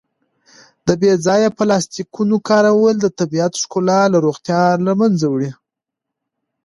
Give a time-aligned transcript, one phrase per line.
[0.87, 5.51] د بې ځایه پلاسټیکونو کارول د طبیعت ښکلا او روغتیا له منځه وړي.